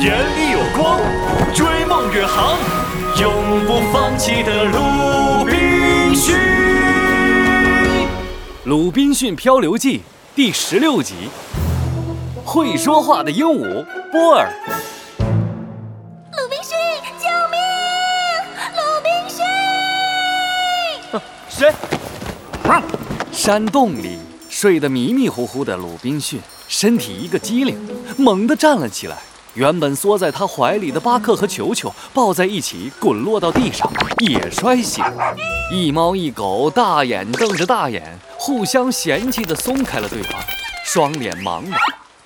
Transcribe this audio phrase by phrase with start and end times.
[0.00, 1.00] 眼里有光，
[1.52, 2.56] 追梦远航，
[3.20, 6.36] 永不放弃的鲁滨逊。
[8.64, 9.98] 《鲁滨逊漂流记》
[10.36, 11.14] 第十六集：
[12.44, 14.48] 会说话的鹦鹉波尔。
[15.18, 16.76] 鲁滨逊，
[17.18, 17.58] 救命！
[18.76, 19.44] 鲁滨逊！
[21.48, 21.72] 谁？
[23.32, 27.76] 山洞里睡得迷迷糊糊的鲁滨逊，身体一个机灵，
[28.16, 29.16] 猛地站了起来。
[29.58, 35.34] 原本缩在他怀里的巴克和球球抱在一起，滚落到地上，也摔醒了。
[35.72, 40.40] 一猫一狗大眼瞪着大眼，互相嫌弃地松开了对方，
[40.84, 41.76] 双脸茫然。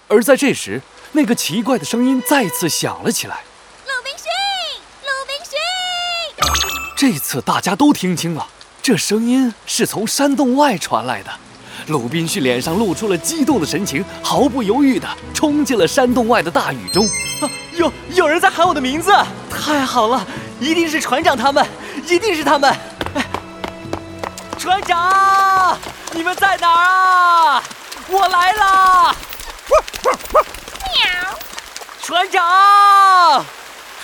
[0.09, 0.83] 而在这时，
[1.13, 3.41] 那个奇怪的声音再次响了起来。
[3.87, 4.29] 鲁滨逊，
[5.01, 6.95] 鲁滨逊！
[6.95, 8.47] 这次大家都听清了，
[8.83, 11.31] 这声音是从山洞外传来的。
[11.87, 15.09] 鲁滨逊脸上露出了激动的神情，毫不犹豫地
[15.43, 17.05] 冲进了山洞外的大雨中。
[17.41, 19.13] 啊，有有人在喊我的名字！
[19.51, 20.25] 太好了，
[20.61, 21.67] 一定是船长他们，
[22.07, 22.71] 一定是他们！
[23.17, 23.27] 哎，
[24.57, 25.77] 船长，
[26.13, 27.63] 你们在哪儿啊？
[28.07, 29.17] 我来了！
[30.95, 31.37] 喵！
[32.01, 33.45] 船长，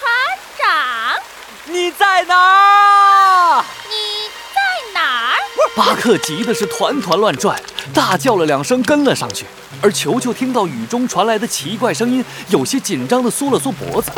[0.00, 0.10] 船
[0.58, 1.22] 长，
[1.66, 3.64] 你在哪儿？
[3.88, 4.60] 你在
[4.92, 5.36] 哪儿？
[5.76, 7.56] 巴克急的是团团乱转，
[7.92, 9.44] 大叫了两声跟了上去。
[9.80, 14.10] 而球球听到雨中传来的奇怪声音，有些紧张的缩了缩脖子。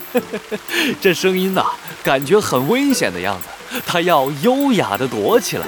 [1.00, 1.64] 这声音呐，
[2.02, 5.66] 感觉很危险的样子，他要优雅的躲起来。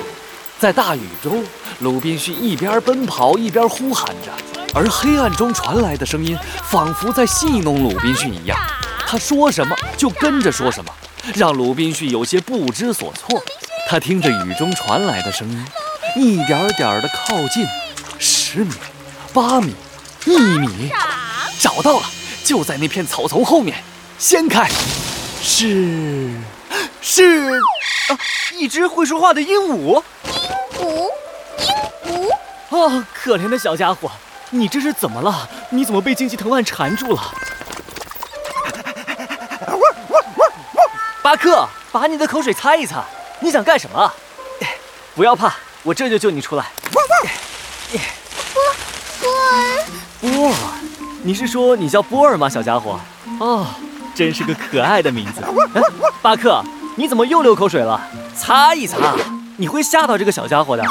[0.59, 1.45] 在大雨中，
[1.81, 4.33] 鲁滨逊一边奔跑一边呼喊着，
[4.75, 8.59] 而黑暗中传来的声音仿佛在戏弄鲁滨逊一样，
[9.07, 10.91] 他说什么就跟着说什么，
[11.35, 13.43] 让鲁滨逊有些不知所措。
[13.87, 15.65] 他听着雨中传来的声音，
[16.17, 17.67] 一点点的靠近，
[18.19, 18.73] 十米，
[19.35, 19.75] 八米，
[20.25, 20.91] 一米，
[21.61, 22.07] 找到了，
[22.43, 23.85] 就在那片草丛后面，
[24.19, 24.67] 掀开，
[25.43, 26.31] 是，
[27.03, 27.51] 是，
[28.09, 28.19] 啊，
[28.55, 30.03] 一只会说话的鹦鹉。
[30.33, 31.11] 鹦鹉，
[32.07, 32.29] 鹦
[32.71, 32.89] 鹉。
[32.89, 34.11] 啊，可怜的小家伙，
[34.49, 35.47] 你这是怎么了？
[35.69, 37.35] 你怎么被荆棘藤蔓缠住了？
[41.21, 43.05] 巴克，把你的口水擦一擦。
[43.41, 44.11] 你想干什么？
[45.15, 45.55] 不要怕，
[45.87, 46.67] 我这就救你出来。
[46.91, 47.15] 波波
[49.23, 49.87] 尔，
[50.21, 50.55] 波尔，
[51.23, 52.99] 你是说你叫波尔吗，小家伙？
[53.39, 53.69] 哦，
[54.13, 55.41] 真是个可爱的名字。
[55.75, 55.83] 哎，
[56.21, 56.61] 巴克，
[56.97, 58.05] 你怎么又流口水了？
[58.37, 58.99] 擦一擦，
[59.57, 60.83] 你会吓到这个小家伙的。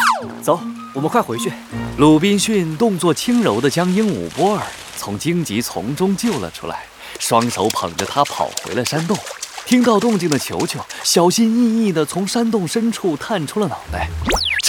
[0.41, 0.61] 走，
[0.93, 1.51] 我们快回去。
[1.97, 4.63] 鲁滨逊动作轻柔地将鹦鹉波尔
[4.95, 6.85] 从荆棘丛中救了出来，
[7.19, 9.17] 双手捧着它跑回了山洞。
[9.65, 14.07] 听到动静的球球小心翼翼地从山洞深处探出了脑袋，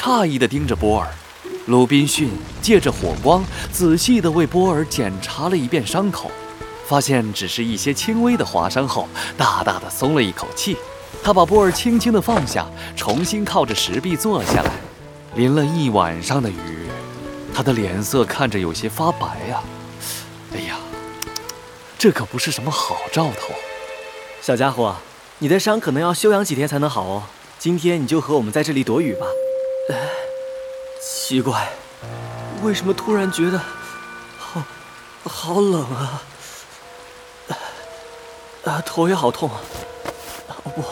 [0.06, 1.08] 诧异地盯着波尔。
[1.66, 2.30] 鲁滨逊
[2.62, 6.30] 借着火光仔细地为波尔检查了一遍伤口，
[6.86, 10.76] 发现只是一些轻微的划伤后，大大的松了一口气。
[11.24, 12.64] 他把波尔轻轻地放下，
[12.94, 14.70] 重新靠着石壁坐下来。
[15.34, 16.86] 淋了一晚上的雨，
[17.52, 19.60] 他的脸色看着有些发白呀。
[20.54, 20.76] 哎呀，
[21.98, 23.52] 这可不是什么好兆头。
[24.40, 24.94] 小家伙，
[25.40, 27.24] 你的伤可能要休养几天才能好哦。
[27.58, 29.26] 今天你就和我们在这里躲雨吧。
[29.88, 30.10] 哎
[31.00, 31.68] 奇怪，
[32.62, 33.60] 为什么突然觉得
[34.38, 34.62] 好
[35.24, 36.22] 好冷啊？
[38.64, 39.60] 啊，头也好痛啊！
[40.64, 40.82] 哦不，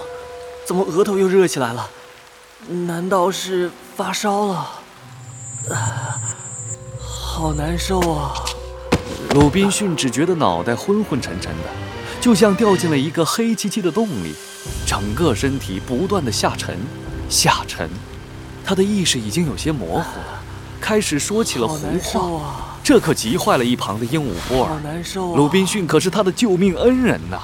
[0.65, 1.91] 怎么额头又热起来了？
[2.69, 4.55] 难道是发烧了？
[5.71, 6.21] 啊，
[7.01, 8.33] 好难受啊！
[9.31, 11.69] 鲁滨逊只觉得脑袋昏昏沉沉的。
[12.21, 14.35] 就像掉进了一个黑漆漆的洞里，
[14.87, 16.79] 整个身体不断的下沉，
[17.29, 17.91] 下沉，
[18.65, 20.43] 他的意识已经有些模糊了，
[20.81, 24.73] 开始说起了胡话，这可急坏了一旁的鹦鹉波尔。
[25.37, 27.39] 鲁滨逊可是他的救命恩人呐！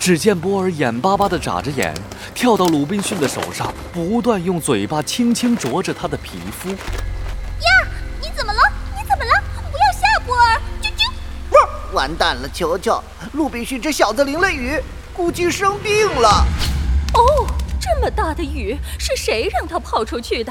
[0.00, 1.94] 只见波尔眼巴巴地眨着眼，
[2.34, 6.68] 跳到鲁滨逊的手上，不断用嘴巴轻轻啄着他的皮肤。
[6.68, 7.88] 呀，
[8.20, 8.60] 你怎么了？
[8.94, 9.32] 你怎么了？
[9.72, 10.60] 不要吓波尔！
[10.82, 11.94] 啾啾。
[11.94, 13.02] 完蛋了，球球，
[13.32, 14.78] 鲁滨逊这小子淋了雨，
[15.14, 16.46] 估计生病了。
[17.14, 17.46] 哦，
[17.84, 20.50] 这么大的雨，是谁让他跑出去的？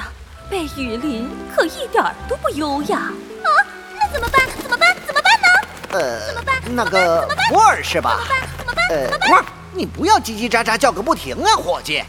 [0.51, 3.49] 被雨淋可一点都不优雅啊！
[3.97, 4.47] 那怎么办？
[4.61, 4.95] 怎么办？
[5.07, 5.47] 怎么办呢？
[5.93, 6.61] 呃，怎么办？
[6.75, 8.19] 那个波尔是吧？
[8.19, 8.49] 怎么办？
[8.59, 8.87] 怎么办？
[8.89, 12.03] 呃，波尔，你不要叽叽喳喳叫个不停啊，伙计！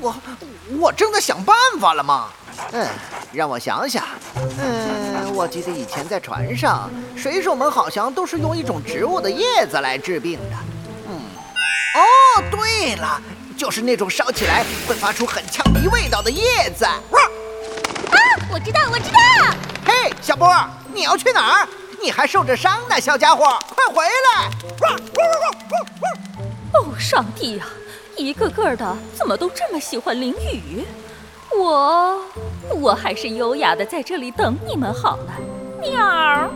[0.00, 0.14] 我
[0.78, 2.28] 我正在想办法了嘛。
[2.72, 2.88] 嗯，
[3.32, 4.02] 让我想想。
[4.36, 10.56] 嗯，我记得以前在船上，水手们好像都是用一种植物的叶子来治病的。
[11.08, 11.20] 嗯，
[11.96, 13.20] 哦，对了，
[13.60, 16.86] 就是那种烧起来会发出很呛鼻味道的叶子。
[16.86, 16.96] 啊，
[18.50, 19.18] 我知道，我知道。
[19.84, 20.50] 嘿，小波，
[20.94, 21.68] 你要去哪儿？
[22.00, 24.48] 你还受着伤呢，小家伙，快回来！
[26.72, 27.66] 哦，上帝呀、
[28.16, 30.86] 一个个的怎么都这么喜欢淋雨？
[31.54, 32.18] 我，
[32.80, 35.34] 我还是优雅的在这里等你们好了。
[35.82, 36.48] 喵儿。